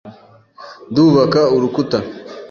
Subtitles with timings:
[0.91, 1.97] Ndubaka urukuta.